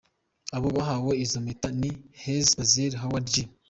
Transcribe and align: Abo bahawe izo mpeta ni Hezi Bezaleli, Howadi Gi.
Abo 0.55 0.67
bahawe 0.77 1.13
izo 1.25 1.37
mpeta 1.45 1.69
ni 1.79 1.91
Hezi 2.21 2.51
Bezaleli, 2.59 2.95
Howadi 3.01 3.29
Gi. 3.33 3.43